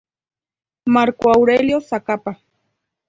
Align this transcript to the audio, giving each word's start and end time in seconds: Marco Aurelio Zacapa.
Marco 0.87 1.29
Aurelio 1.29 1.79
Zacapa. 1.79 2.39